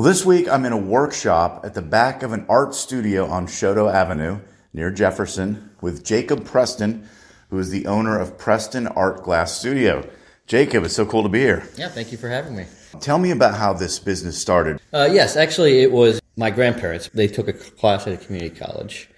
Well, 0.00 0.08
this 0.08 0.24
week 0.24 0.48
I'm 0.48 0.64
in 0.64 0.72
a 0.72 0.78
workshop 0.78 1.60
at 1.62 1.74
the 1.74 1.82
back 1.82 2.22
of 2.22 2.32
an 2.32 2.46
art 2.48 2.74
studio 2.74 3.26
on 3.26 3.46
Chouteau 3.46 3.92
Avenue 3.92 4.40
near 4.72 4.90
Jefferson 4.90 5.72
with 5.82 6.06
Jacob 6.06 6.46
Preston, 6.46 7.06
who 7.50 7.58
is 7.58 7.68
the 7.68 7.84
owner 7.84 8.18
of 8.18 8.38
Preston 8.38 8.86
Art 8.86 9.22
Glass 9.22 9.58
Studio. 9.58 10.08
Jacob, 10.46 10.84
it's 10.84 10.96
so 10.96 11.04
cool 11.04 11.22
to 11.22 11.28
be 11.28 11.40
here. 11.40 11.68
Yeah, 11.76 11.90
thank 11.90 12.12
you 12.12 12.16
for 12.16 12.30
having 12.30 12.56
me. 12.56 12.64
Tell 13.00 13.18
me 13.18 13.30
about 13.30 13.58
how 13.58 13.74
this 13.74 13.98
business 13.98 14.40
started. 14.40 14.80
Uh, 14.90 15.10
yes, 15.12 15.36
actually, 15.36 15.82
it 15.82 15.92
was 15.92 16.18
my 16.34 16.48
grandparents. 16.48 17.10
They 17.12 17.28
took 17.28 17.48
a 17.48 17.52
class 17.52 18.06
at 18.06 18.14
a 18.14 18.16
community 18.16 18.58
college, 18.58 19.10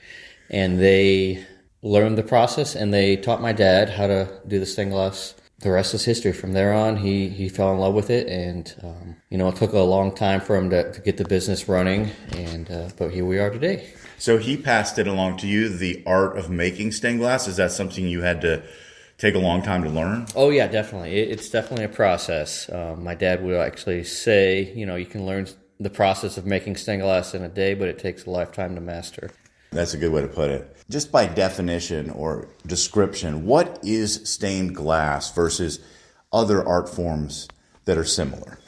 and 0.51 0.81
they 0.81 1.47
learned 1.83 2.19
the 2.19 2.25
process, 2.25 2.75
and 2.75 2.93
they 2.93 3.15
taught 3.15 3.41
my 3.41 3.53
dad 3.53 3.89
how 3.89 4.09
to 4.09 4.41
do 4.49 4.59
the 4.59 4.67
stained 4.67 4.91
glass. 4.91 5.37
The 5.63 5.71
rest 5.71 5.95
is 5.95 6.05
history. 6.05 6.33
From 6.33 6.53
there 6.55 6.73
on, 6.73 6.97
he 6.97 7.29
he 7.29 7.49
fell 7.49 7.73
in 7.73 7.79
love 7.79 7.95
with 7.95 8.11
it, 8.11 8.27
and 8.27 8.75
um, 8.83 9.17
you 9.31 9.39
know, 9.39 9.49
it 9.49 9.57
took 9.57 9.73
a 9.73 9.79
long 9.79 10.13
time 10.13 10.41
for 10.41 10.57
him 10.57 10.71
to, 10.71 10.93
to 10.93 11.01
get 11.01 11.17
the 11.19 11.25
business 11.25 11.69
running, 11.69 12.11
and 12.33 12.69
uh, 12.69 12.89
but 12.99 13.13
here 13.13 13.25
we 13.25 13.39
are 13.39 13.49
today. 13.49 13.89
So 14.19 14.39
he 14.39 14.57
passed 14.57 14.99
it 14.99 15.07
along 15.07 15.37
to 15.39 15.47
you, 15.47 15.69
the 15.69 16.03
art 16.05 16.37
of 16.37 16.51
making 16.51 16.93
stained 16.93 17.21
glass. 17.21 17.47
Is 17.47 17.57
that 17.57 17.71
something 17.71 18.07
you 18.07 18.23
had 18.23 18.41
to 18.41 18.65
take 19.19 19.37
a 19.37 19.39
long 19.39 19.63
time 19.63 19.85
to 19.85 19.89
learn? 19.89 20.27
Oh 20.35 20.51
yeah, 20.51 20.67
definitely. 20.67 21.17
It, 21.21 21.31
it's 21.31 21.49
definitely 21.49 21.85
a 21.85 21.89
process. 21.89 22.69
Um, 22.69 23.05
my 23.05 23.15
dad 23.15 23.45
would 23.45 23.55
actually 23.55 24.03
say, 24.03 24.73
you 24.75 24.85
know, 24.85 24.97
you 24.97 25.07
can 25.07 25.27
learn 25.27 25.47
the 25.79 25.91
process 25.91 26.37
of 26.37 26.45
making 26.45 26.77
stained 26.77 27.03
glass 27.03 27.35
in 27.35 27.43
a 27.43 27.49
day, 27.49 27.75
but 27.75 27.87
it 27.87 28.01
takes 28.01 28.27
a 28.27 28.31
lifetime 28.31 28.75
to 28.75 28.81
master. 28.81 29.31
That's 29.71 29.95
a 29.95 29.97
good 29.97 30.13
way 30.13 30.23
to 30.23 30.29
put 30.29 30.51
it. 30.51 30.77
Just 30.93 31.11
by 31.11 31.25
definition 31.25 32.11
or 32.11 32.49
description, 32.67 33.47
what 33.47 33.79
is 33.83 34.29
stained 34.31 34.77
glass 34.77 35.33
versus 35.33 35.81
other 36.31 36.63
art 36.69 36.87
forms 36.87 37.49
that 37.87 37.97
are 37.97 38.05
similar? 38.05 38.59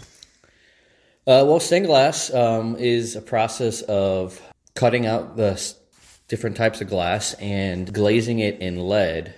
Uh, 1.27 1.45
well, 1.47 1.61
stained 1.61 1.85
glass 1.85 2.33
um, 2.33 2.77
is 2.77 3.15
a 3.15 3.21
process 3.21 3.83
of 3.83 4.41
cutting 4.75 5.05
out 5.05 5.37
the 5.37 5.51
s- 5.51 5.79
different 6.27 6.57
types 6.57 6.81
of 6.81 6.89
glass 6.89 7.35
and 7.35 7.93
glazing 7.93 8.39
it 8.39 8.59
in 8.59 8.81
lead, 8.89 9.35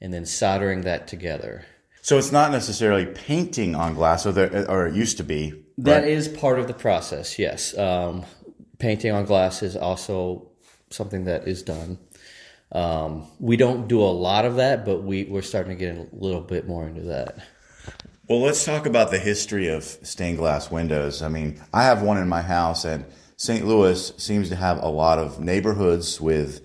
and 0.00 0.14
then 0.14 0.24
soldering 0.24 0.82
that 0.82 1.08
together. 1.08 1.64
So 2.02 2.18
it's 2.18 2.30
not 2.30 2.52
necessarily 2.52 3.06
painting 3.06 3.74
on 3.74 3.94
glass, 3.94 4.26
or, 4.26 4.30
there, 4.30 4.70
or 4.70 4.86
it 4.86 4.94
used 4.94 5.16
to 5.16 5.24
be. 5.24 5.64
That 5.78 6.02
right? 6.02 6.08
is 6.08 6.28
part 6.28 6.60
of 6.60 6.68
the 6.68 6.74
process. 6.74 7.36
Yes, 7.36 7.76
um, 7.76 8.24
painting 8.78 9.10
on 9.10 9.24
glass 9.24 9.60
is 9.64 9.76
also 9.76 10.52
something 10.90 11.24
that 11.24 11.48
is 11.48 11.64
done. 11.64 11.98
Um, 12.72 13.26
we 13.38 13.56
don't 13.56 13.88
do 13.88 14.02
a 14.02 14.12
lot 14.12 14.44
of 14.44 14.56
that, 14.56 14.84
but 14.84 15.02
we, 15.02 15.24
we're 15.24 15.42
starting 15.42 15.76
to 15.76 15.78
get 15.78 15.96
a 15.96 16.06
little 16.12 16.40
bit 16.40 16.66
more 16.66 16.86
into 16.86 17.02
that. 17.02 17.38
Well, 18.28 18.40
let's 18.40 18.62
talk 18.64 18.84
about 18.84 19.10
the 19.10 19.18
history 19.18 19.68
of 19.68 19.84
stained 19.84 20.36
glass 20.36 20.70
windows. 20.70 21.22
I 21.22 21.28
mean, 21.28 21.62
I 21.72 21.84
have 21.84 22.02
one 22.02 22.18
in 22.18 22.28
my 22.28 22.42
house, 22.42 22.84
and 22.84 23.06
St. 23.36 23.66
Louis 23.66 24.12
seems 24.18 24.50
to 24.50 24.56
have 24.56 24.82
a 24.82 24.88
lot 24.88 25.18
of 25.18 25.40
neighborhoods 25.40 26.20
with 26.20 26.60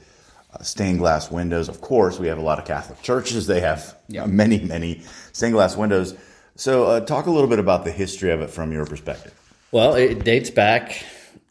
uh, 0.54 0.62
stained 0.62 1.00
glass 1.00 1.32
windows. 1.32 1.70
Of 1.70 1.80
course, 1.80 2.20
we 2.20 2.28
have 2.28 2.38
a 2.38 2.42
lot 2.42 2.60
of 2.60 2.66
Catholic 2.66 3.02
churches. 3.02 3.48
They 3.48 3.62
have 3.62 3.98
many, 4.10 4.60
many 4.60 5.04
stained 5.32 5.54
glass 5.54 5.78
windows. 5.78 6.16
So, 6.56 6.84
uh, 6.84 7.00
talk 7.00 7.28
a 7.28 7.32
little 7.32 7.50
bit 7.50 7.60
about 7.60 7.86
the 7.86 7.92
history 7.92 8.32
of 8.32 8.42
it 8.42 8.50
from 8.50 8.74
your 8.74 8.86
perspective. 8.86 9.34
Well, 9.72 9.96
it 9.96 10.24
dates 10.24 10.50
back 10.50 11.04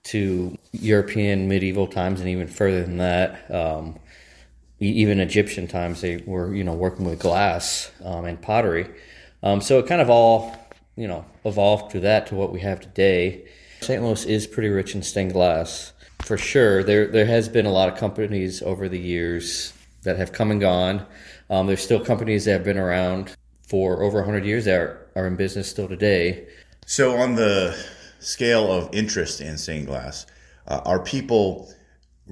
to 0.05 0.57
European 0.73 1.49
medieval 1.49 1.87
times 1.87 2.21
and 2.21 2.29
even 2.29 2.49
further 2.49 2.83
than 2.83 2.99
that. 2.99 3.51
Um, 3.51 3.99
even 4.89 5.21
Egyptian 5.21 5.67
times, 5.67 6.01
they 6.01 6.19
were 6.27 6.55
you 6.55 6.65
know 6.65 6.75
working 6.75 7.05
with 7.05 7.19
glass 7.19 7.91
um, 8.05 8.25
and 8.25 8.41
pottery. 8.41 8.89
Um, 9.43 9.61
so 9.61 9.79
it 9.79 9.87
kind 9.87 10.01
of 10.01 10.11
all 10.11 10.57
you 10.97 11.09
know 11.09 11.25
evolved 11.45 11.93
to 11.93 12.01
that 12.01 12.27
to 12.29 12.35
what 12.35 12.53
we 12.53 12.61
have 12.61 12.81
today. 12.81 13.45
St. 13.81 14.03
Louis 14.03 14.25
is 14.27 14.47
pretty 14.47 14.69
rich 14.69 14.95
in 14.95 15.03
stained 15.03 15.33
glass 15.33 15.93
for 16.23 16.39
sure. 16.39 16.83
There 16.83 17.07
there 17.07 17.27
has 17.27 17.49
been 17.49 17.67
a 17.67 17.73
lot 17.73 17.89
of 17.89 17.99
companies 17.99 18.63
over 18.63 18.89
the 18.89 18.99
years 18.99 19.73
that 20.03 20.17
have 20.17 20.33
come 20.33 20.51
and 20.51 20.61
gone. 20.61 21.07
Um, 21.51 21.67
there's 21.67 21.83
still 21.83 22.05
companies 22.05 22.45
that 22.45 22.53
have 22.53 22.65
been 22.65 22.79
around 22.79 23.37
for 23.69 24.03
over 24.03 24.19
100 24.19 24.45
years 24.45 24.65
that 24.65 24.79
are, 24.79 25.07
are 25.15 25.27
in 25.27 25.37
business 25.37 25.69
still 25.69 25.89
today. 25.89 26.47
So, 26.87 27.17
on 27.17 27.37
the 27.37 27.77
scale 28.21 28.71
of 28.71 28.93
interest 28.93 29.41
in 29.41 29.57
stained 29.59 29.87
glass, 29.87 30.27
uh, 30.67 30.81
are 30.85 31.01
people 31.01 31.73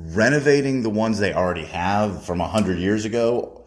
renovating 0.09 0.83
the 0.83 0.91
ones 0.91 1.19
they 1.19 1.33
already 1.33 1.67
have 1.67 2.25
from 2.25 2.39
100 2.39 2.79
years 2.79 3.05
ago 3.05 3.61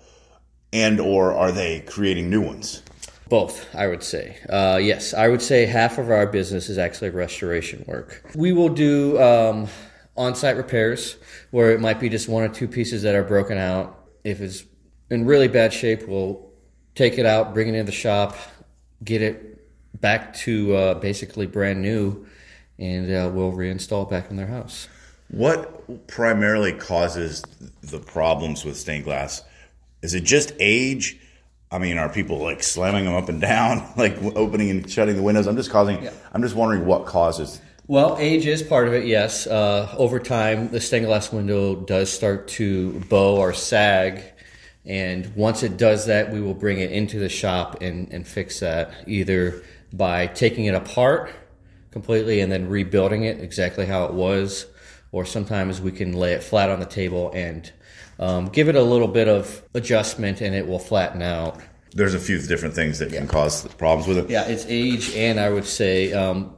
and 0.71 0.99
or 0.99 1.33
are 1.33 1.51
they 1.51 1.81
creating 1.81 2.29
new 2.29 2.41
ones? 2.41 2.81
Both, 3.29 3.73
I 3.75 3.87
would 3.87 4.03
say. 4.03 4.37
Uh, 4.49 4.79
yes, 4.81 5.13
I 5.13 5.27
would 5.27 5.41
say 5.41 5.65
half 5.65 5.97
of 5.97 6.09
our 6.09 6.27
business 6.27 6.69
is 6.69 6.77
actually 6.77 7.11
restoration 7.11 7.85
work. 7.87 8.29
We 8.35 8.51
will 8.51 8.69
do 8.69 9.21
um, 9.21 9.67
on 10.17 10.35
site 10.35 10.57
repairs 10.57 11.15
where 11.51 11.71
it 11.71 11.79
might 11.79 11.99
be 11.99 12.09
just 12.09 12.27
one 12.27 12.43
or 12.43 12.49
two 12.49 12.67
pieces 12.67 13.03
that 13.03 13.15
are 13.15 13.23
broken 13.23 13.57
out. 13.57 14.07
If 14.23 14.41
it's 14.41 14.63
in 15.09 15.25
really 15.25 15.47
bad 15.47 15.71
shape, 15.71 16.07
we'll 16.07 16.49
take 16.95 17.17
it 17.17 17.25
out, 17.25 17.53
bring 17.53 17.69
it 17.69 17.75
into 17.75 17.85
the 17.85 17.91
shop, 17.91 18.35
get 19.03 19.21
it 19.21 20.01
back 20.01 20.35
to 20.35 20.75
uh, 20.75 20.93
basically 20.95 21.45
brand 21.45 21.81
new, 21.81 22.25
and 22.77 23.05
uh, 23.05 23.31
we'll 23.33 23.53
reinstall 23.53 24.03
it 24.03 24.09
back 24.09 24.29
in 24.29 24.35
their 24.35 24.47
house. 24.47 24.87
What 25.33 26.05
primarily 26.05 26.73
causes 26.73 27.41
the 27.81 27.97
problems 27.97 28.63
with 28.63 28.77
stained 28.77 29.03
glass? 29.03 29.43
Is 30.03 30.13
it 30.13 30.25
just 30.25 30.53
age? 30.59 31.19
I 31.71 31.79
mean, 31.79 31.97
are 31.97 32.07
people 32.07 32.37
like 32.37 32.61
slamming 32.61 33.05
them 33.05 33.15
up 33.15 33.29
and 33.29 33.41
down, 33.41 33.91
like 33.97 34.15
opening 34.35 34.69
and 34.69 34.87
shutting 34.87 35.15
the 35.15 35.23
windows? 35.23 35.47
I'm 35.47 35.55
just 35.55 35.71
causing. 35.71 36.07
I'm 36.33 36.43
just 36.43 36.53
wondering 36.53 36.85
what 36.85 37.07
causes. 37.07 37.59
Well, 37.87 38.15
age 38.19 38.45
is 38.45 38.61
part 38.61 38.87
of 38.87 38.93
it, 38.93 39.07
yes. 39.07 39.47
Uh, 39.47 39.91
over 39.97 40.19
time, 40.19 40.69
the 40.69 40.79
stained 40.79 41.07
glass 41.07 41.33
window 41.33 41.77
does 41.77 42.11
start 42.11 42.47
to 42.49 42.99
bow 43.09 43.37
or 43.37 43.53
sag. 43.53 44.21
And 44.85 45.35
once 45.35 45.63
it 45.63 45.77
does 45.77 46.05
that, 46.05 46.31
we 46.31 46.41
will 46.41 46.53
bring 46.53 46.79
it 46.79 46.91
into 46.91 47.17
the 47.17 47.27
shop 47.27 47.81
and, 47.81 48.07
and 48.13 48.27
fix 48.27 48.59
that 48.59 48.93
either 49.07 49.63
by 49.91 50.27
taking 50.27 50.65
it 50.65 50.75
apart 50.75 51.31
completely 51.89 52.39
and 52.39 52.51
then 52.51 52.69
rebuilding 52.69 53.23
it 53.23 53.39
exactly 53.41 53.87
how 53.87 54.05
it 54.05 54.13
was, 54.13 54.67
or 55.13 55.23
sometimes 55.23 55.79
we 55.79 55.91
can 55.93 56.11
lay 56.11 56.33
it 56.33 56.43
flat 56.43 56.69
on 56.69 56.81
the 56.81 56.85
table 56.85 57.31
and 57.33 57.71
um, 58.19 58.47
give 58.49 58.67
it 58.67 58.75
a 58.75 58.81
little 58.81 59.07
bit 59.07 59.27
of 59.29 59.61
adjustment 59.73 60.41
and 60.41 60.53
it 60.53 60.67
will 60.67 60.79
flatten 60.79 61.21
out. 61.21 61.61
There's 61.93 62.13
a 62.15 62.19
few 62.19 62.39
different 62.41 62.73
things 62.75 62.99
that 62.99 63.11
can 63.13 63.27
cause 63.27 63.65
problems 63.75 64.07
with 64.07 64.17
it. 64.17 64.29
Yeah, 64.29 64.43
it's 64.47 64.65
age, 64.67 65.15
and 65.15 65.39
I 65.39 65.49
would 65.51 65.65
say 65.65 66.11
um, 66.11 66.55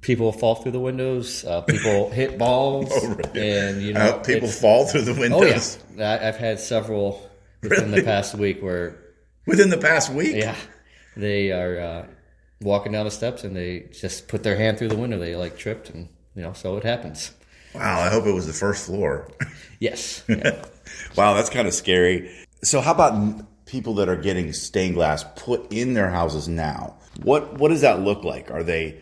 people 0.00 0.30
fall 0.30 0.54
through 0.54 0.70
the 0.72 0.80
windows. 0.80 1.44
Uh, 1.44 1.60
people 1.62 2.08
hit 2.20 2.38
balls, 2.38 2.88
Oh, 2.92 3.08
really? 3.34 3.50
and 3.58 3.82
you 3.82 3.92
know 3.94 4.00
Uh, 4.00 4.18
people 4.22 4.48
fall 4.48 4.86
through 4.86 5.02
the 5.02 5.12
windows. 5.14 5.32
Oh 5.32 5.40
windows 5.40 5.78
yeah, 5.96 6.12
I, 6.22 6.28
I've 6.28 6.36
had 6.36 6.60
several 6.60 7.28
within 7.62 7.86
Really? 7.90 8.00
the 8.02 8.04
past 8.06 8.34
week 8.36 8.62
where 8.62 8.96
within 9.46 9.70
the 9.70 9.78
past 9.78 10.12
week. 10.12 10.36
yeah, 10.36 10.54
they 11.16 11.50
are 11.50 11.80
uh, 11.80 12.06
walking 12.60 12.92
down 12.92 13.06
the 13.06 13.10
steps 13.10 13.42
and 13.42 13.56
they 13.56 13.88
just 13.92 14.28
put 14.28 14.44
their 14.44 14.56
hand 14.56 14.78
through 14.78 14.88
the 14.88 14.96
window. 14.96 15.18
They 15.18 15.34
like 15.34 15.58
tripped, 15.58 15.90
and 15.90 16.08
you 16.36 16.42
know, 16.42 16.52
so 16.52 16.76
it 16.76 16.84
happens. 16.84 17.32
Wow, 17.76 18.00
I 18.00 18.08
hope 18.08 18.26
it 18.26 18.32
was 18.32 18.46
the 18.46 18.52
first 18.52 18.86
floor. 18.86 19.28
Yes. 19.78 20.24
wow, 21.16 21.34
that's 21.34 21.50
kind 21.50 21.68
of 21.68 21.74
scary. 21.74 22.34
So, 22.62 22.80
how 22.80 22.92
about 22.92 23.44
people 23.66 23.92
that 23.96 24.08
are 24.08 24.16
getting 24.16 24.54
stained 24.54 24.94
glass 24.94 25.22
put 25.36 25.70
in 25.70 25.92
their 25.92 26.08
houses 26.08 26.48
now? 26.48 26.96
What 27.22 27.58
what 27.58 27.68
does 27.68 27.82
that 27.82 28.00
look 28.00 28.24
like? 28.24 28.50
Are 28.50 28.62
they 28.62 28.98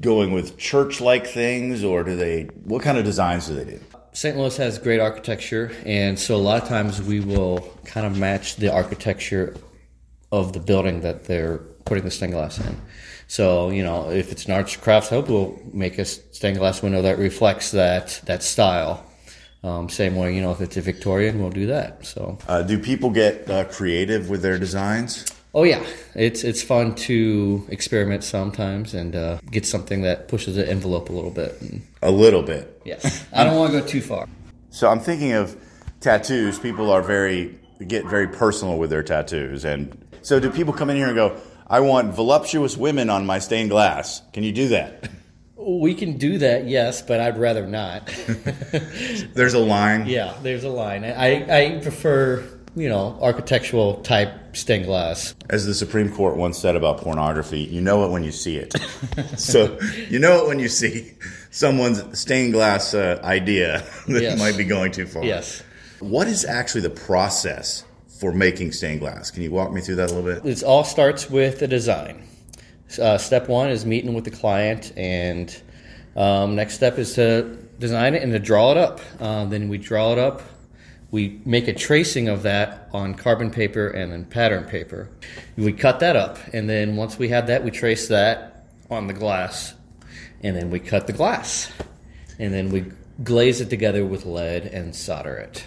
going 0.00 0.30
with 0.32 0.56
church-like 0.56 1.26
things, 1.26 1.82
or 1.82 2.04
do 2.04 2.14
they? 2.14 2.44
What 2.62 2.82
kind 2.82 2.96
of 2.96 3.04
designs 3.04 3.48
do 3.48 3.56
they 3.56 3.64
do? 3.64 3.80
St. 4.12 4.36
Louis 4.36 4.56
has 4.58 4.78
great 4.78 5.00
architecture, 5.00 5.72
and 5.84 6.16
so 6.16 6.36
a 6.36 6.38
lot 6.38 6.62
of 6.62 6.68
times 6.68 7.02
we 7.02 7.18
will 7.18 7.68
kind 7.84 8.06
of 8.06 8.16
match 8.16 8.54
the 8.54 8.72
architecture 8.72 9.56
of 10.30 10.52
the 10.52 10.60
building 10.60 11.00
that 11.00 11.24
they're 11.24 11.58
putting 11.84 12.04
the 12.04 12.10
stained 12.12 12.32
glass 12.34 12.58
in. 12.58 12.80
So 13.34 13.70
you 13.70 13.82
know, 13.82 14.10
if 14.12 14.30
it's 14.30 14.44
an 14.44 14.52
arts 14.52 14.76
crafts 14.76 15.08
hub, 15.08 15.28
we'll 15.28 15.58
make 15.72 15.98
a 15.98 16.04
stained 16.04 16.58
glass 16.58 16.82
window 16.82 17.02
that 17.02 17.18
reflects 17.18 17.72
that 17.72 18.20
that 18.26 18.44
style. 18.44 19.04
Um, 19.64 19.88
same 19.88 20.14
way, 20.14 20.36
you 20.36 20.40
know, 20.40 20.52
if 20.52 20.60
it's 20.60 20.76
a 20.76 20.80
Victorian, 20.82 21.40
we'll 21.40 21.50
do 21.50 21.66
that. 21.66 22.06
So, 22.06 22.38
Uh, 22.46 22.62
do 22.62 22.78
people 22.78 23.10
get 23.10 23.50
uh, 23.50 23.64
creative 23.64 24.28
with 24.30 24.42
their 24.42 24.56
designs? 24.56 25.24
oh 25.52 25.64
yeah, 25.64 25.82
it's 26.14 26.44
it's 26.44 26.62
fun 26.62 26.94
to 27.08 27.66
experiment 27.70 28.22
sometimes 28.22 28.94
and 28.94 29.16
uh, 29.16 29.38
get 29.50 29.66
something 29.66 30.02
that 30.02 30.28
pushes 30.28 30.54
the 30.54 30.68
envelope 30.68 31.08
a 31.10 31.12
little 31.12 31.32
bit. 31.32 31.60
A 32.02 32.10
little 32.12 32.42
bit. 32.42 32.80
yes, 32.84 33.24
I 33.32 33.42
don't 33.42 33.56
want 33.58 33.72
to 33.72 33.80
go 33.80 33.86
too 33.86 34.00
far. 34.00 34.28
So 34.70 34.88
I'm 34.88 35.00
thinking 35.00 35.32
of 35.32 35.56
tattoos. 36.00 36.60
People 36.60 36.88
are 36.92 37.02
very 37.02 37.58
get 37.88 38.04
very 38.06 38.28
personal 38.28 38.78
with 38.78 38.90
their 38.90 39.02
tattoos, 39.02 39.64
and 39.64 39.80
so 40.22 40.38
do 40.38 40.50
people 40.50 40.72
come 40.72 40.88
in 40.92 40.96
here 40.96 41.08
and 41.08 41.16
go, 41.16 41.36
"I 41.66 41.80
want 41.80 42.14
voluptuous 42.14 42.76
women 42.76 43.10
on 43.10 43.26
my 43.26 43.38
stained 43.38 43.70
glass." 43.70 44.22
Can 44.32 44.42
you 44.44 44.52
do 44.52 44.68
that? 44.68 45.08
We 45.56 45.94
can 45.94 46.18
do 46.18 46.38
that, 46.38 46.66
yes, 46.66 47.00
but 47.00 47.20
I'd 47.20 47.38
rather 47.38 47.66
not. 47.66 48.06
There's 49.34 49.54
a 49.54 49.58
line. 49.58 50.06
Yeah, 50.06 50.34
there's 50.42 50.64
a 50.64 50.68
line. 50.68 51.04
I, 51.04 51.76
I 51.76 51.80
prefer, 51.80 52.44
you 52.76 52.88
know, 52.90 53.16
architectural 53.22 53.94
type 54.02 54.56
stained 54.56 54.84
glass. 54.84 55.34
As 55.48 55.64
the 55.64 55.72
Supreme 55.74 56.12
Court 56.12 56.36
once 56.36 56.58
said 56.58 56.76
about 56.76 56.98
pornography, 56.98 57.60
you 57.60 57.80
know 57.80 58.04
it 58.04 58.10
when 58.10 58.22
you 58.24 58.32
see 58.32 58.56
it. 58.56 58.74
so 59.38 59.78
you 60.10 60.18
know 60.18 60.44
it 60.44 60.48
when 60.48 60.58
you 60.58 60.68
see 60.68 61.12
someone's 61.50 62.18
stained 62.18 62.52
glass 62.52 62.92
uh, 62.92 63.20
idea 63.24 63.84
that 64.08 64.22
Yes. 64.22 64.38
might 64.38 64.56
be 64.58 64.64
going 64.64 64.92
too 64.92 65.06
far. 65.06 65.24
Yes. 65.24 65.62
What 66.00 66.26
is 66.28 66.44
actually 66.44 66.82
the 66.82 66.90
process 66.90 67.84
for 68.18 68.32
making 68.32 68.72
stained 68.72 69.00
glass? 69.00 69.30
Can 69.30 69.42
you 69.42 69.50
walk 69.50 69.72
me 69.72 69.80
through 69.80 69.96
that 69.96 70.10
a 70.10 70.14
little 70.14 70.40
bit? 70.40 70.44
It 70.44 70.62
all 70.62 70.84
starts 70.84 71.28
with 71.28 71.60
the 71.60 71.68
design. 71.68 72.26
Uh, 73.00 73.18
step 73.18 73.48
one 73.48 73.70
is 73.70 73.84
meeting 73.84 74.14
with 74.14 74.24
the 74.24 74.30
client, 74.30 74.92
and 74.96 75.60
um, 76.16 76.54
next 76.54 76.74
step 76.74 76.98
is 76.98 77.14
to 77.14 77.56
design 77.78 78.14
it 78.14 78.22
and 78.22 78.32
to 78.32 78.38
draw 78.38 78.70
it 78.70 78.76
up. 78.76 79.00
Uh, 79.20 79.44
then 79.46 79.68
we 79.68 79.78
draw 79.78 80.12
it 80.12 80.18
up. 80.18 80.42
We 81.10 81.40
make 81.44 81.68
a 81.68 81.72
tracing 81.72 82.28
of 82.28 82.42
that 82.42 82.88
on 82.92 83.14
carbon 83.14 83.50
paper 83.50 83.88
and 83.88 84.12
then 84.12 84.24
pattern 84.24 84.64
paper. 84.64 85.08
We 85.56 85.72
cut 85.72 86.00
that 86.00 86.16
up, 86.16 86.38
and 86.52 86.68
then 86.68 86.96
once 86.96 87.18
we 87.18 87.28
have 87.28 87.46
that, 87.48 87.64
we 87.64 87.70
trace 87.70 88.08
that 88.08 88.66
on 88.90 89.06
the 89.06 89.12
glass, 89.12 89.74
and 90.42 90.56
then 90.56 90.70
we 90.70 90.80
cut 90.80 91.06
the 91.06 91.12
glass, 91.12 91.72
and 92.38 92.52
then 92.52 92.70
we 92.70 92.86
glaze 93.22 93.60
it 93.60 93.70
together 93.70 94.04
with 94.04 94.24
lead 94.24 94.66
and 94.66 94.94
solder 94.94 95.36
it. 95.36 95.64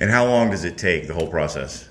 And 0.00 0.10
how 0.10 0.24
long 0.24 0.50
does 0.50 0.64
it 0.64 0.78
take 0.78 1.06
the 1.06 1.14
whole 1.14 1.28
process? 1.28 1.86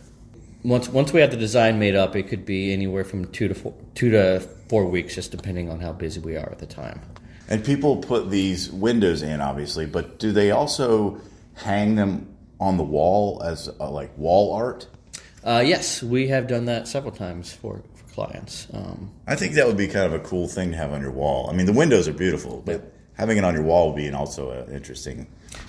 Once 0.63 0.89
once 0.89 1.13
we 1.13 1.21
have 1.21 1.31
the 1.31 1.38
design 1.38 1.79
made 1.79 1.95
up, 1.95 2.15
it 2.15 2.23
could 2.23 2.45
be 2.45 2.73
anywhere 2.73 3.06
from 3.06 3.25
two 3.31 3.47
to 3.47 3.53
four, 3.53 3.73
two 3.94 4.09
to 4.09 4.39
four 4.67 4.85
weeks, 4.85 5.15
just 5.15 5.31
depending 5.31 5.69
on 5.69 5.79
how 5.79 5.94
busy 5.94 6.19
we 6.19 6.35
are 6.35 6.50
at 6.51 6.59
the 6.59 6.65
time. 6.65 7.00
And 7.47 7.63
people 7.63 7.97
put 7.97 8.29
these 8.29 8.71
windows 8.71 9.21
in, 9.21 9.41
obviously, 9.41 9.85
but 9.85 10.19
do 10.19 10.31
they 10.31 10.51
also 10.51 11.21
hang 11.56 11.95
them 11.95 12.35
on 12.59 12.77
the 12.77 12.83
wall 12.83 13.41
as 13.44 13.69
uh, 13.79 13.89
like 13.89 14.15
wall 14.17 14.53
art? 14.53 14.88
Uh, 15.44 15.63
yes, 15.65 16.03
we 16.03 16.27
have 16.27 16.47
done 16.47 16.65
that 16.65 16.88
several 16.88 17.13
times 17.13 17.53
for, 17.53 17.81
for 17.95 18.13
clients. 18.13 18.67
Um, 18.73 19.12
I 19.27 19.35
think 19.35 19.53
that 19.53 19.65
would 19.65 19.77
be 19.77 19.88
kind 19.88 20.05
of 20.05 20.13
a 20.13 20.19
cool 20.19 20.47
thing 20.47 20.71
to 20.71 20.77
have 20.77 20.91
on 20.91 21.01
your 21.01 21.12
wall. 21.12 21.50
I 21.50 21.53
mean, 21.53 21.65
the 21.65 21.73
windows 21.73 22.07
are 22.07 22.13
beautiful, 22.13 22.62
but 22.65 22.91
having 23.13 23.38
it 23.38 23.44
on 23.45 23.53
your 23.53 23.63
wall 23.63 23.88
would 23.88 23.95
be 23.95 24.07
an 24.07 24.15
also 24.15 24.51
an 24.51 24.73
interesting 24.73 25.27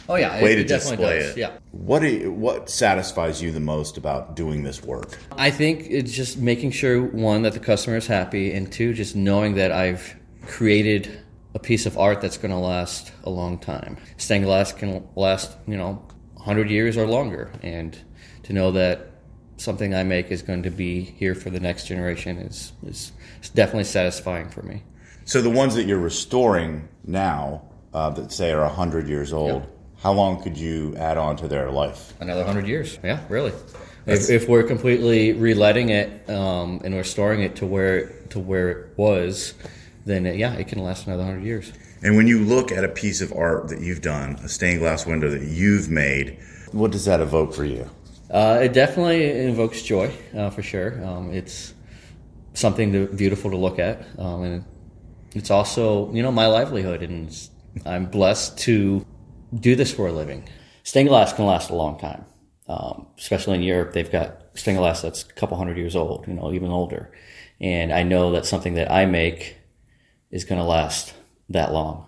oh 0.08 0.16
yeah, 0.16 0.42
way 0.42 0.52
it, 0.52 0.56
to 0.56 0.60
it 0.62 0.68
display 0.68 1.18
does. 1.20 1.30
it. 1.30 1.38
Yeah, 1.38 1.58
What 1.72 2.02
you, 2.02 2.32
what 2.32 2.70
satisfies 2.70 3.42
you 3.42 3.52
the 3.52 3.60
most 3.60 3.96
about 3.96 4.36
doing 4.36 4.62
this 4.62 4.82
work? 4.82 5.18
I 5.36 5.50
think 5.50 5.86
it's 5.88 6.12
just 6.12 6.38
making 6.38 6.72
sure 6.72 7.02
one 7.02 7.42
that 7.42 7.52
the 7.52 7.60
customer 7.60 7.96
is 7.96 8.06
happy, 8.06 8.52
and 8.52 8.70
two, 8.70 8.94
just 8.94 9.16
knowing 9.16 9.54
that 9.54 9.72
I've 9.72 10.16
created 10.46 11.20
a 11.54 11.58
piece 11.58 11.86
of 11.86 11.98
art 11.98 12.20
that's 12.20 12.36
going 12.38 12.52
to 12.52 12.56
last 12.56 13.12
a 13.24 13.30
long 13.30 13.58
time. 13.58 13.96
Stained 14.16 14.44
glass 14.44 14.72
can 14.72 15.06
last, 15.16 15.56
you 15.66 15.76
know, 15.76 16.04
hundred 16.38 16.70
years 16.70 16.96
or 16.96 17.06
longer, 17.06 17.52
and 17.62 17.98
to 18.44 18.52
know 18.52 18.72
that 18.72 19.10
something 19.56 19.94
I 19.94 20.02
make 20.04 20.30
is 20.30 20.42
going 20.42 20.62
to 20.62 20.70
be 20.70 21.02
here 21.02 21.34
for 21.34 21.50
the 21.50 21.60
next 21.60 21.86
generation 21.86 22.38
is, 22.38 22.72
is 22.86 23.12
definitely 23.54 23.84
satisfying 23.84 24.48
for 24.48 24.62
me. 24.62 24.82
So 25.24 25.42
the 25.42 25.50
ones 25.50 25.74
that 25.74 25.84
you're 25.84 25.98
restoring 25.98 26.88
now, 27.04 27.62
uh, 27.94 28.10
that 28.10 28.32
say 28.32 28.52
are 28.52 28.68
hundred 28.68 29.08
years 29.08 29.32
old, 29.32 29.62
Yep. 29.62 29.70
how 30.02 30.12
long 30.12 30.42
could 30.42 30.56
you 30.56 30.94
add 30.96 31.16
on 31.18 31.36
to 31.36 31.48
their 31.48 31.70
life? 31.70 32.14
Another 32.20 32.44
hundred 32.44 32.66
years, 32.68 32.98
yeah, 33.02 33.20
really. 33.28 33.52
If, 34.06 34.30
if 34.30 34.48
we're 34.48 34.62
completely 34.62 35.32
releading 35.34 35.90
it 35.90 36.28
um, 36.30 36.80
and 36.84 36.94
restoring 36.94 37.42
it 37.42 37.56
to 37.56 37.66
where 37.66 38.06
to 38.30 38.38
where 38.40 38.70
it 38.70 38.98
was, 38.98 39.54
then 40.06 40.26
uh, 40.26 40.30
yeah, 40.30 40.54
it 40.54 40.68
can 40.68 40.78
last 40.82 41.06
another 41.06 41.24
hundred 41.24 41.44
years. 41.44 41.72
And 42.02 42.16
when 42.16 42.26
you 42.26 42.42
look 42.42 42.72
at 42.72 42.82
a 42.82 42.88
piece 42.88 43.20
of 43.20 43.30
art 43.32 43.68
that 43.68 43.80
you've 43.82 44.00
done, 44.00 44.36
a 44.36 44.48
stained 44.48 44.80
glass 44.80 45.04
window 45.04 45.28
that 45.30 45.42
you've 45.42 45.90
made, 45.90 46.38
what 46.72 46.90
does 46.92 47.04
that 47.04 47.20
evoke 47.20 47.52
for 47.52 47.64
you? 47.64 47.90
Uh, 48.30 48.60
it 48.62 48.72
definitely 48.72 49.28
invokes 49.44 49.82
joy, 49.82 50.10
uh, 50.34 50.48
for 50.48 50.62
sure. 50.62 51.04
Um, 51.04 51.30
it's 51.32 51.74
something 52.54 52.92
to, 52.92 53.06
beautiful 53.08 53.50
to 53.50 53.56
look 53.56 53.78
at, 53.78 54.02
um, 54.18 54.42
and 54.44 54.64
it's 55.34 55.50
also 55.50 56.10
you 56.14 56.22
know 56.22 56.32
my 56.32 56.46
livelihood, 56.46 57.02
and 57.02 57.26
it's- 57.26 57.50
I'm 57.84 58.06
blessed 58.06 58.58
to 58.58 59.04
do 59.54 59.76
this 59.76 59.92
for 59.92 60.08
a 60.08 60.12
living. 60.12 60.48
Stained 60.82 61.08
glass 61.08 61.32
can 61.32 61.46
last 61.46 61.70
a 61.70 61.74
long 61.74 61.98
time, 61.98 62.24
um, 62.68 63.06
especially 63.18 63.56
in 63.56 63.62
Europe. 63.62 63.92
They've 63.92 64.10
got 64.10 64.42
stained 64.54 64.78
glass 64.78 65.02
that's 65.02 65.22
a 65.22 65.32
couple 65.32 65.56
hundred 65.56 65.76
years 65.76 65.96
old, 65.96 66.26
you 66.26 66.34
know, 66.34 66.52
even 66.52 66.70
older, 66.70 67.12
and 67.60 67.92
I 67.92 68.02
know 68.02 68.32
that 68.32 68.46
something 68.46 68.74
that 68.74 68.90
I 68.90 69.06
make 69.06 69.56
is 70.30 70.44
going 70.44 70.60
to 70.60 70.66
last 70.66 71.14
that 71.50 71.72
long, 71.72 72.06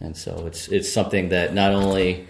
and 0.00 0.16
so 0.16 0.46
it's 0.46 0.68
it's 0.68 0.92
something 0.92 1.30
that 1.30 1.54
not 1.54 1.72
only 1.72 2.26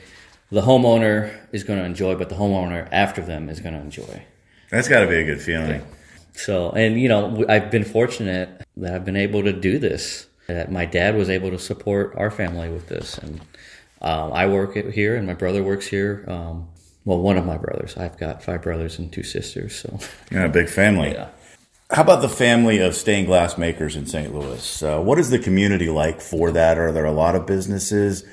the 0.50 0.62
homeowner 0.62 1.36
is 1.52 1.64
going 1.64 1.78
to 1.78 1.84
enjoy, 1.84 2.14
but 2.14 2.28
the 2.28 2.36
homeowner 2.36 2.88
after 2.92 3.20
them 3.20 3.48
is 3.48 3.60
going 3.60 3.74
to 3.74 3.80
enjoy. 3.80 4.24
That's 4.70 4.88
got 4.88 5.00
to 5.00 5.06
be 5.06 5.16
a 5.16 5.24
good 5.24 5.40
feeling. 5.40 5.84
So, 6.32 6.70
and 6.70 7.00
you 7.00 7.08
know, 7.08 7.44
I've 7.48 7.70
been 7.70 7.84
fortunate 7.84 8.62
that 8.76 8.94
I've 8.94 9.04
been 9.04 9.16
able 9.16 9.42
to 9.44 9.52
do 9.52 9.78
this. 9.78 10.26
That 10.48 10.70
my 10.70 10.84
dad 10.84 11.16
was 11.16 11.28
able 11.28 11.50
to 11.50 11.58
support 11.58 12.14
our 12.16 12.30
family 12.30 12.68
with 12.68 12.88
this, 12.88 13.18
and 13.18 13.40
um, 14.00 14.32
I 14.32 14.46
work 14.46 14.74
here, 14.74 15.16
and 15.16 15.26
my 15.26 15.34
brother 15.34 15.62
works 15.62 15.86
here. 15.86 16.24
Um, 16.28 16.68
well, 17.04 17.18
one 17.20 17.36
of 17.36 17.46
my 17.46 17.56
brothers. 17.56 17.96
I've 17.96 18.18
got 18.18 18.42
five 18.42 18.62
brothers 18.62 18.98
and 18.98 19.12
two 19.12 19.22
sisters. 19.22 19.74
So, 19.76 19.98
You're 20.30 20.44
a 20.44 20.48
big 20.48 20.68
family. 20.68 21.12
yeah. 21.12 21.28
How 21.90 22.02
about 22.02 22.20
the 22.20 22.28
family 22.28 22.78
of 22.78 22.96
stained 22.96 23.28
glass 23.28 23.56
makers 23.56 23.94
in 23.94 24.06
St. 24.06 24.34
Louis? 24.34 24.82
Uh, 24.82 25.00
what 25.00 25.20
is 25.20 25.30
the 25.30 25.38
community 25.38 25.88
like 25.88 26.20
for 26.20 26.50
that? 26.50 26.78
Are 26.78 26.90
there 26.90 27.04
a 27.04 27.12
lot 27.12 27.36
of 27.36 27.46
businesses? 27.46 28.24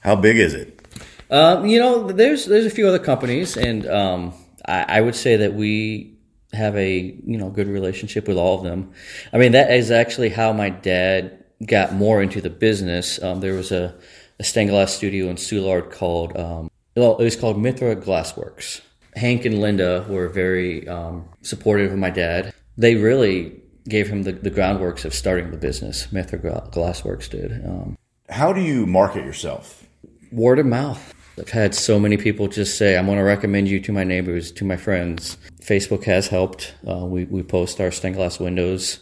How 0.00 0.16
big 0.16 0.36
is 0.36 0.52
it? 0.52 0.84
Um, 1.30 1.66
you 1.66 1.78
know, 1.78 2.10
there's 2.10 2.46
there's 2.46 2.66
a 2.66 2.70
few 2.70 2.88
other 2.88 2.98
companies, 2.98 3.56
and 3.56 3.86
um, 3.86 4.34
I, 4.66 4.98
I 4.98 5.00
would 5.00 5.14
say 5.14 5.36
that 5.36 5.54
we 5.54 6.18
have 6.52 6.74
a 6.76 6.98
you 7.24 7.38
know 7.38 7.50
good 7.50 7.68
relationship 7.68 8.26
with 8.26 8.36
all 8.36 8.58
of 8.58 8.64
them. 8.64 8.92
I 9.32 9.38
mean, 9.38 9.52
that 9.52 9.70
is 9.70 9.90
actually 9.92 10.30
how 10.30 10.52
my 10.52 10.70
dad 10.70 11.37
got 11.66 11.94
more 11.94 12.22
into 12.22 12.40
the 12.40 12.50
business. 12.50 13.22
Um, 13.22 13.40
there 13.40 13.54
was 13.54 13.72
a, 13.72 13.94
a 14.38 14.44
stained 14.44 14.70
glass 14.70 14.94
studio 14.94 15.28
in 15.28 15.36
Soulard 15.36 15.90
called 15.90 16.36
um, 16.36 16.70
well, 16.96 17.16
it 17.18 17.24
was 17.24 17.36
called 17.36 17.60
Mithra 17.60 17.94
Glassworks. 17.94 18.80
Hank 19.14 19.44
and 19.44 19.60
Linda 19.60 20.04
were 20.08 20.28
very 20.28 20.86
um, 20.88 21.28
supportive 21.42 21.92
of 21.92 21.98
my 21.98 22.10
dad. 22.10 22.52
They 22.76 22.96
really 22.96 23.60
gave 23.88 24.08
him 24.08 24.24
the, 24.24 24.32
the 24.32 24.50
groundworks 24.50 25.04
of 25.04 25.14
starting 25.14 25.50
the 25.50 25.56
business. 25.56 26.10
Mithra 26.12 26.38
Glassworks 26.38 27.30
did. 27.30 27.64
Um, 27.64 27.96
How 28.28 28.52
do 28.52 28.60
you 28.60 28.84
market 28.86 29.24
yourself? 29.24 29.88
word 30.32 30.58
of 30.58 30.66
mouth. 30.66 31.14
I've 31.38 31.48
had 31.50 31.74
so 31.74 31.98
many 31.98 32.16
people 32.16 32.48
just 32.48 32.76
say, 32.76 32.98
I'm 32.98 33.06
going 33.06 33.18
to 33.18 33.24
recommend 33.24 33.68
you 33.68 33.80
to 33.80 33.92
my 33.92 34.04
neighbors, 34.04 34.50
to 34.52 34.64
my 34.64 34.76
friends. 34.76 35.38
Facebook 35.60 36.04
has 36.04 36.28
helped. 36.28 36.74
Uh, 36.86 37.06
we, 37.06 37.24
we 37.26 37.42
post 37.42 37.80
our 37.80 37.90
stained 37.90 38.16
glass 38.16 38.40
windows 38.40 39.00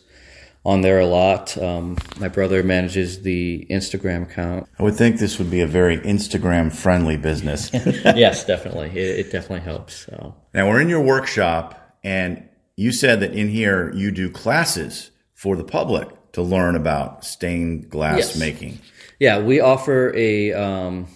on 0.67 0.81
there 0.81 0.99
a 0.99 1.07
lot. 1.07 1.57
Um, 1.57 1.97
my 2.19 2.27
brother 2.27 2.65
manages 2.65 3.23
the 3.23 3.65
Instagram 3.71 4.25
account. 4.25 4.69
I 4.79 4.83
would 4.83 4.97
think 4.97 5.21
this 5.21 5.39
would 5.39 5.49
be 5.51 5.61
a 5.61 5.67
very 5.67 5.99
Instagram 5.99 6.75
friendly 6.75 7.17
business. 7.17 7.71
yes, 7.73 8.45
definitely. 8.45 8.89
It, 8.89 9.21
it 9.27 9.33
definitely 9.33 9.61
helps. 9.65 9.95
So. 10.07 10.35
now, 10.53 10.69
we're 10.69 10.81
in 10.81 10.89
your 10.89 11.01
workshop, 11.03 11.97
and 12.03 12.49
you 12.75 12.91
said 12.91 13.21
that 13.21 13.33
in 13.33 13.49
here 13.49 13.93
you 13.95 14.11
do 14.11 14.29
classes 14.29 15.13
for 15.35 15.55
the 15.55 15.63
public 15.63 16.09
to 16.33 16.43
learn 16.43 16.75
about 16.75 17.25
stained 17.25 17.89
glass 17.89 18.19
Yes. 18.19 18.39
making. 18.39 18.81
Yeah, 19.21 19.39
we 19.39 19.61
offer 19.61 20.13
a 20.17 20.53
um, 20.53 21.07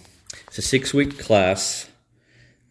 it's 0.47 0.57
a 0.57 0.61
six 0.61 0.93
week 0.93 1.19
class 1.19 1.89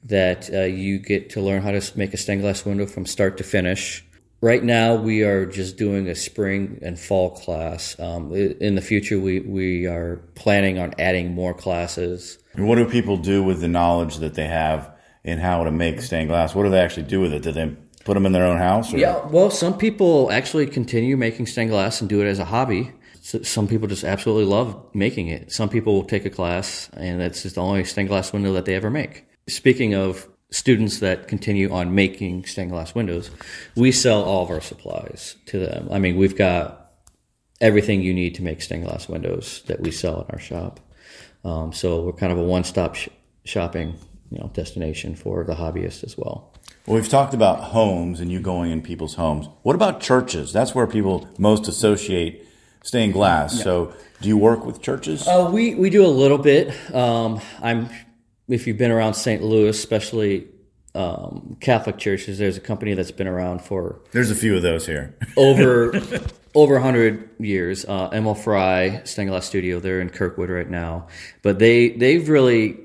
that 0.05 0.49
uh, 0.53 0.63
you 0.63 0.99
get 0.99 1.29
to 1.31 1.43
learn 1.43 1.61
how 1.61 1.73
to 1.73 1.99
make 1.99 2.15
a 2.15 2.17
stained 2.17 2.41
glass 2.41 2.65
window 2.65 2.87
from 2.87 3.05
start 3.05 3.37
to 3.37 3.45
finish. 3.45 4.03
Right 4.41 4.63
now 4.63 4.95
we 4.95 5.23
are 5.23 5.47
just 5.47 5.77
doing 5.77 6.09
a 6.09 6.15
spring 6.15 6.79
and 6.83 6.99
fall 6.99 7.31
class. 7.31 7.99
Um, 7.99 8.33
in 8.35 8.75
the 8.75 8.83
future, 8.83 9.19
we 9.19 9.41
we 9.41 9.87
are 9.87 10.17
planning 10.35 10.79
on 10.79 10.95
adding 10.99 11.35
more 11.35 11.55
classes. 11.55 12.39
And 12.55 12.67
what 12.67 12.77
do 12.77 12.89
people 12.89 13.17
do 13.17 13.43
with 13.43 13.61
the 13.61 13.69
knowledge 13.69 14.17
that 14.17 14.35
they 14.35 14.47
have 14.47 14.93
in 15.25 15.39
how 15.39 15.65
to 15.65 15.71
make 15.71 16.01
stained 16.01 16.29
glass? 16.29 16.55
What 16.55 16.65
do 16.65 16.71
they 16.71 16.81
actually 16.81 17.05
do 17.05 17.21
with 17.21 17.33
it? 17.33 17.43
Do 17.43 17.53
they 17.53 17.77
put 18.05 18.15
them 18.15 18.27
in 18.27 18.33
their 18.33 18.47
own 18.47 18.59
house? 18.59 18.93
Or? 18.93 18.99
Yeah, 18.99 19.25
well, 19.27 19.51
some 19.51 19.77
people 19.77 20.31
actually 20.33 20.67
continue 20.67 21.17
making 21.17 21.47
stained 21.47 21.71
glass 21.71 22.01
and 22.01 22.09
do 22.09 22.21
it 22.21 22.27
as 22.27 22.39
a 22.39 22.45
hobby. 22.45 22.93
So 23.23 23.43
some 23.43 23.69
people 23.69 23.87
just 23.87 24.03
absolutely 24.03 24.47
love 24.47 24.83
making 24.95 25.29
it. 25.29 25.53
Some 25.53 25.69
people 25.69 25.93
will 25.93 26.05
take 26.05 26.25
a 26.25 26.31
class, 26.31 26.89
and 26.95 27.21
that's 27.21 27.43
just 27.43 27.57
the 27.57 27.61
only 27.61 27.85
stained 27.85 28.09
glass 28.09 28.33
window 28.33 28.53
that 28.55 28.65
they 28.65 28.75
ever 28.75 28.91
make. 28.91 29.27
Speaking 29.47 29.95
of 29.95 30.27
students 30.51 30.99
that 30.99 31.29
continue 31.29 31.71
on 31.71 31.95
making 31.95 32.45
stained 32.45 32.71
glass 32.71 32.95
windows, 32.95 33.31
we 33.77 33.93
sell 33.93 34.23
all 34.23 34.45
of 34.45 34.51
our 34.51 34.61
supplies 34.61 35.37
to 35.47 35.59
them. 35.59 35.89
I 35.91 35.99
mean, 35.99 36.17
we've 36.17 36.37
got 36.37 36.93
everything 37.61 38.03
you 38.03 38.15
need 38.15 38.35
to 38.37 38.43
make 38.43 38.63
stained 38.63 38.85
glass 38.85 39.09
windows 39.09 39.63
that 39.67 39.81
we 39.81 39.91
sell 39.91 40.23
in 40.23 40.27
our 40.31 40.41
shop. 40.41 40.81
Um, 41.45 41.73
so 41.73 42.03
we're 42.03 42.13
kind 42.13 42.33
of 42.33 42.39
a 42.39 42.43
one-stop 42.43 42.95
sh- 42.95 43.09
shopping, 43.45 43.97
you 44.31 44.39
know, 44.39 44.51
destination 44.53 45.15
for 45.15 45.45
the 45.45 45.55
hobbyist 45.55 46.05
as 46.05 46.17
well. 46.17 46.53
Well, 46.87 46.97
we've 46.97 47.09
talked 47.09 47.35
about 47.35 47.61
homes 47.61 48.21
and 48.21 48.33
you 48.33 48.41
going 48.41 48.71
in 48.71 48.83
people's 48.83 49.15
homes. 49.15 49.49
What 49.63 49.75
about 49.75 50.01
churches? 50.01 50.53
That's 50.53 50.75
where 50.75 50.87
people 50.87 51.29
most 51.39 51.69
associate 51.69 52.47
stained 52.83 53.13
glass. 53.13 53.63
So, 53.63 53.95
do 54.21 54.29
you 54.29 54.37
work 54.37 54.65
with 54.65 54.81
churches? 54.83 55.27
Uh, 55.27 55.51
we 55.53 55.75
we 55.75 55.91
do 55.91 56.05
a 56.05 56.09
little 56.09 56.39
bit. 56.39 56.75
Um, 56.95 57.41
I'm 57.63 57.91
if 58.51 58.67
you've 58.67 58.79
been 58.79 58.91
around 58.91 59.15
St. 59.15 59.43
Louis, 59.43 59.69
especially 59.69 60.49
um, 60.95 61.57
Catholic 61.61 61.99
churches. 61.99 62.39
There's 62.39 62.57
a 62.57 62.61
company 62.61 62.95
that's 62.95 63.13
been 63.13 63.29
around 63.29 63.63
for 63.63 64.01
There's 64.13 64.31
a 64.31 64.35
few 64.35 64.57
of 64.57 64.63
those 64.63 64.87
here. 64.87 65.17
over 65.37 65.93
over 66.55 66.75
100 66.75 67.31
years. 67.39 67.85
Uh, 67.85 68.11
Emil 68.13 68.35
Frei 68.35 69.01
Stained 69.05 69.31
Glass 69.31 69.47
Studio. 69.47 69.81
They're 69.81 70.01
in 70.01 70.11
Kirkwood 70.11 70.51
right 70.51 70.69
now, 70.69 71.07
but 71.43 71.59
they 71.59 71.91
they've 71.91 72.29
really 72.29 72.79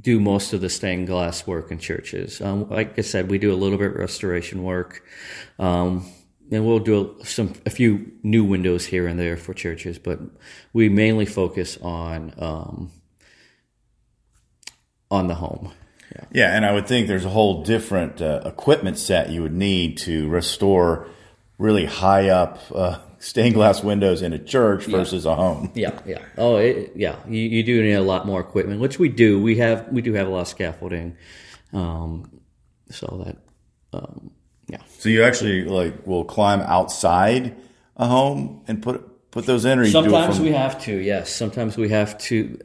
do 0.00 0.20
most 0.20 0.52
of 0.52 0.60
the 0.60 0.68
stained 0.68 1.06
glass 1.06 1.46
work 1.46 1.70
in 1.70 1.78
churches. 1.78 2.40
Um, 2.40 2.68
like 2.68 2.98
I 2.98 3.02
said, 3.02 3.30
we 3.30 3.38
do 3.38 3.52
a 3.52 3.56
little 3.56 3.78
bit 3.78 3.92
of 3.92 3.96
restoration 3.96 4.62
work, 4.62 5.02
um, 5.58 6.06
and 6.50 6.64
we'll 6.64 6.78
do 6.80 7.16
a, 7.20 7.24
some 7.24 7.54
a 7.64 7.70
few 7.70 8.12
new 8.22 8.44
windows 8.44 8.86
here 8.86 9.08
and 9.08 9.18
there 9.18 9.36
for 9.36 9.54
churches. 9.54 9.98
But 9.98 10.20
we 10.72 10.88
mainly 10.88 11.26
focus 11.26 11.76
on 11.82 12.34
um, 12.38 12.90
on 15.10 15.26
the 15.28 15.34
home. 15.34 15.72
Yeah, 16.14 16.24
yeah, 16.32 16.56
and 16.56 16.64
I 16.64 16.72
would 16.72 16.86
think 16.86 17.08
there's 17.08 17.24
a 17.24 17.30
whole 17.30 17.62
different 17.64 18.22
uh, 18.22 18.42
equipment 18.44 18.98
set 18.98 19.30
you 19.30 19.42
would 19.42 19.54
need 19.54 19.98
to 19.98 20.28
restore 20.28 21.08
really 21.58 21.84
high 21.84 22.28
up 22.28 22.60
uh, 22.74 22.98
stained 23.18 23.54
glass 23.54 23.82
windows 23.82 24.22
in 24.22 24.32
a 24.32 24.38
church 24.38 24.84
versus 24.84 25.26
a 25.26 25.34
home. 25.34 25.70
Yeah, 25.74 25.98
yeah. 26.06 26.22
Oh, 26.38 26.56
it, 26.56 26.92
yeah. 26.94 27.16
You, 27.28 27.40
you 27.40 27.62
do 27.62 27.82
need 27.82 27.94
a 27.94 28.02
lot 28.02 28.26
more 28.26 28.40
equipment, 28.40 28.80
which 28.80 28.98
we 28.98 29.08
do. 29.08 29.40
We 29.42 29.56
have 29.56 29.88
we 29.88 30.02
do 30.02 30.12
have 30.14 30.26
a 30.26 30.30
lot 30.30 30.42
of 30.42 30.48
scaffolding, 30.48 31.16
um, 31.72 32.40
so 32.90 33.24
that 33.24 33.98
um, 33.98 34.30
yeah. 34.68 34.82
So 34.98 35.08
you 35.08 35.24
actually 35.24 35.64
like 35.64 36.06
will 36.06 36.24
climb 36.24 36.60
outside 36.60 37.56
a 37.96 38.06
home 38.06 38.62
and 38.68 38.82
put 38.82 39.30
put 39.30 39.46
those 39.46 39.64
in, 39.64 39.78
or 39.78 39.84
you 39.84 39.92
do 39.92 39.98
it 39.98 40.02
Sometimes 40.02 40.36
from 40.36 40.44
we 40.44 40.52
have 40.52 40.80
to. 40.82 40.92
Yes, 40.92 41.30
sometimes 41.30 41.76
we 41.76 41.88
have 41.88 42.16
to 42.18 42.60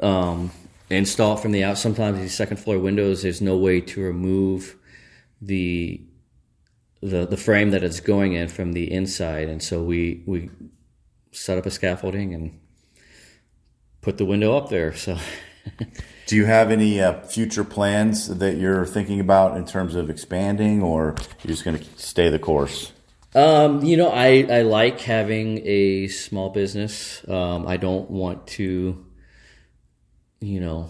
um, 0.00 0.50
install 0.96 1.36
it 1.36 1.40
from 1.40 1.52
the 1.52 1.64
out. 1.64 1.78
Sometimes 1.78 2.18
these 2.18 2.34
second 2.34 2.58
floor 2.58 2.78
windows, 2.78 3.22
there's 3.22 3.40
no 3.40 3.56
way 3.56 3.80
to 3.80 4.00
remove 4.02 4.76
the 5.40 6.00
the 7.00 7.26
the 7.26 7.36
frame 7.36 7.70
that 7.70 7.82
it's 7.82 8.00
going 8.00 8.34
in 8.34 8.48
from 8.48 8.72
the 8.72 8.92
inside, 8.92 9.48
and 9.48 9.62
so 9.62 9.82
we 9.82 10.22
we 10.26 10.50
set 11.32 11.58
up 11.58 11.66
a 11.66 11.70
scaffolding 11.70 12.34
and 12.34 12.58
put 14.00 14.18
the 14.18 14.24
window 14.24 14.56
up 14.56 14.68
there. 14.68 14.94
So. 14.94 15.18
Do 16.26 16.36
you 16.36 16.44
have 16.46 16.70
any 16.70 17.00
uh, 17.00 17.20
future 17.22 17.62
plans 17.62 18.26
that 18.38 18.56
you're 18.56 18.86
thinking 18.86 19.20
about 19.20 19.56
in 19.56 19.64
terms 19.64 19.94
of 19.94 20.10
expanding, 20.10 20.82
or 20.82 21.14
you're 21.42 21.48
just 21.52 21.64
going 21.64 21.78
to 21.78 21.84
stay 21.96 22.30
the 22.30 22.38
course? 22.38 22.92
Um, 23.34 23.82
you 23.82 23.96
know, 23.96 24.10
I, 24.10 24.46
I 24.50 24.62
like 24.62 25.00
having 25.00 25.60
a 25.64 26.08
small 26.08 26.50
business. 26.50 27.26
Um, 27.28 27.66
I 27.66 27.76
don't 27.76 28.10
want 28.10 28.46
to, 28.48 29.04
you 30.42 30.60
know, 30.60 30.88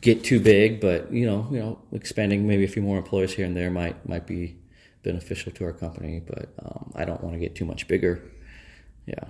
get 0.00 0.24
too 0.24 0.40
big, 0.40 0.80
but 0.80 1.12
you 1.12 1.26
know, 1.26 1.48
you 1.50 1.58
know, 1.58 1.78
expanding 1.92 2.46
maybe 2.46 2.64
a 2.64 2.68
few 2.68 2.82
more 2.82 2.98
employees 2.98 3.32
here 3.32 3.46
and 3.46 3.56
there 3.56 3.70
might 3.70 4.08
might 4.08 4.26
be 4.26 4.56
beneficial 5.02 5.52
to 5.52 5.64
our 5.64 5.72
company. 5.72 6.20
But 6.20 6.50
um, 6.62 6.92
I 6.94 7.04
don't 7.04 7.22
want 7.22 7.34
to 7.34 7.40
get 7.40 7.54
too 7.54 7.64
much 7.64 7.88
bigger. 7.88 8.22
Yeah. 9.06 9.24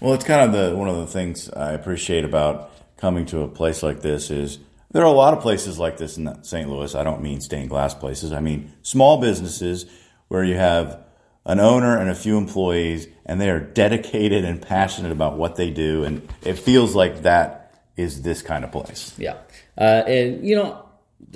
Well, 0.00 0.14
it's 0.14 0.24
kind 0.24 0.42
of 0.42 0.52
the 0.52 0.76
one 0.76 0.88
of 0.88 0.96
the 0.96 1.06
things 1.06 1.50
I 1.50 1.72
appreciate 1.72 2.24
about 2.24 2.70
coming 2.96 3.26
to 3.26 3.42
a 3.42 3.48
place 3.48 3.82
like 3.82 4.00
this 4.00 4.30
is 4.30 4.58
there 4.90 5.02
are 5.02 5.06
a 5.06 5.10
lot 5.10 5.34
of 5.34 5.40
places 5.40 5.78
like 5.78 5.98
this 5.98 6.16
in 6.16 6.42
St. 6.44 6.68
Louis. 6.68 6.94
I 6.94 7.04
don't 7.04 7.22
mean 7.22 7.40
stained 7.40 7.68
glass 7.68 7.94
places. 7.94 8.32
I 8.32 8.40
mean 8.40 8.72
small 8.82 9.20
businesses 9.20 9.86
where 10.28 10.44
you 10.44 10.54
have 10.54 11.00
an 11.44 11.60
owner 11.60 11.98
and 11.98 12.10
a 12.10 12.14
few 12.14 12.36
employees 12.36 13.08
and 13.24 13.40
they 13.40 13.50
are 13.50 13.60
dedicated 13.60 14.44
and 14.44 14.60
passionate 14.60 15.12
about 15.12 15.36
what 15.36 15.56
they 15.56 15.70
do 15.70 16.04
and 16.04 16.26
it 16.42 16.58
feels 16.58 16.94
like 16.94 17.22
that 17.22 17.67
is 17.98 18.22
this 18.22 18.40
kind 18.40 18.64
of 18.64 18.72
place. 18.72 19.12
Yeah. 19.18 19.36
Uh, 19.76 20.04
and, 20.06 20.46
you 20.46 20.54
know, 20.54 20.88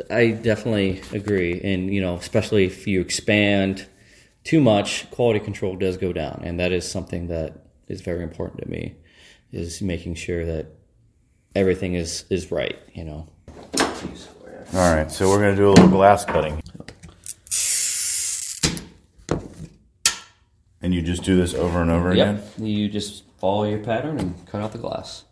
I 0.08 0.30
definitely 0.30 1.02
agree. 1.12 1.60
And, 1.60 1.92
you 1.92 2.00
know, 2.00 2.14
especially 2.14 2.64
if 2.64 2.86
you 2.86 3.00
expand 3.00 3.86
too 4.44 4.60
much, 4.60 5.10
quality 5.10 5.40
control 5.40 5.76
does 5.76 5.96
go 5.96 6.12
down. 6.12 6.42
And 6.44 6.60
that 6.60 6.72
is 6.72 6.88
something 6.88 7.26
that 7.28 7.66
is 7.88 8.00
very 8.00 8.22
important 8.22 8.62
to 8.62 8.68
me, 8.70 8.94
is 9.50 9.82
making 9.82 10.14
sure 10.14 10.46
that 10.46 10.66
everything 11.54 11.94
is, 11.94 12.24
is 12.30 12.52
right, 12.52 12.78
you 12.94 13.04
know. 13.04 13.28
All 14.74 14.94
right, 14.94 15.10
so 15.10 15.28
we're 15.28 15.40
going 15.40 15.56
to 15.56 15.60
do 15.60 15.68
a 15.68 15.72
little 15.72 15.88
glass 15.88 16.24
cutting. 16.24 16.62
And 20.80 20.94
you 20.94 21.02
just 21.02 21.24
do 21.24 21.36
this 21.36 21.54
over 21.54 21.82
and 21.82 21.90
over 21.90 22.10
again? 22.10 22.36
Yep. 22.36 22.66
You 22.66 22.88
just 22.88 23.24
follow 23.38 23.64
your 23.64 23.80
pattern 23.80 24.18
and 24.18 24.46
cut 24.46 24.62
out 24.62 24.72
the 24.72 24.78
glass. 24.78 25.24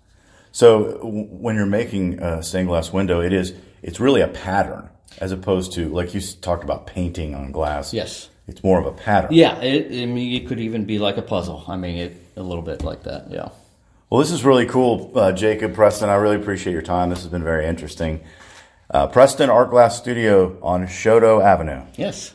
So 0.53 0.95
w- 0.95 1.27
when 1.27 1.57
you're 1.57 1.67
making 1.67 2.23
a 2.23 2.43
stained 2.43 2.69
glass 2.69 2.93
window, 2.93 3.21
it 3.21 3.33
is 3.33 3.53
it's 3.83 4.01
really 4.01 4.21
a 4.21 4.29
pattern 4.29 4.89
as 5.19 5.33
opposed 5.33 5.73
to 5.75 5.89
like 5.89 6.15
you 6.15 6.21
talked 6.21 6.65
about 6.65 6.87
painting 6.87 7.35
on 7.35 7.53
glass. 7.53 7.93
Yes. 7.93 8.29
It's 8.47 8.65
more 8.65 8.81
of 8.81 8.87
a 8.87 8.93
pattern. 8.93 9.31
Yeah. 9.33 9.61
It, 9.61 10.03
I 10.03 10.07
mean, 10.07 10.35
it 10.41 10.49
could 10.49 10.59
even 10.61 10.85
be 10.85 10.99
like 10.99 11.17
a 11.17 11.23
puzzle. 11.23 11.65
I 11.69 11.77
mean, 11.77 11.97
it 11.97 12.17
a 12.37 12.43
little 12.43 12.63
bit 12.63 12.83
like 12.83 13.05
that. 13.05 13.31
Yeah. 13.31 13.51
Well, 14.09 14.21
this 14.21 14.33
is 14.33 14.45
really 14.45 14.67
cool, 14.67 15.13
uh, 15.15 15.31
Jacob 15.31 15.73
Preston. 15.73 16.09
I 16.09 16.17
really 16.17 16.35
appreciate 16.35 16.73
your 16.73 16.83
time. 16.83 17.11
This 17.11 17.21
has 17.21 17.29
been 17.29 17.45
very 17.45 17.65
interesting. 17.67 18.21
Uh, 18.91 19.07
Preston 19.07 19.51
Art 19.51 19.71
Glass 19.71 19.97
Studio 19.99 20.59
on 20.63 20.87
Chouteau 20.89 21.41
Avenue. 21.41 21.83
Yes. 21.95 22.35